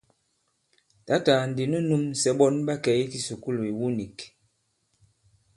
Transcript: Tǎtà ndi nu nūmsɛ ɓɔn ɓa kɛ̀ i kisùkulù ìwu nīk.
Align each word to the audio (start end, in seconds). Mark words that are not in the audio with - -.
Tǎtà 1.05 1.33
ndi 1.49 1.63
nu 1.71 1.77
nūmsɛ 1.89 2.29
ɓɔn 2.39 2.55
ɓa 2.67 2.73
kɛ̀ 2.83 2.95
i 3.03 3.05
kisùkulù 3.11 3.61
ìwu 3.71 3.85
nīk. 3.97 4.17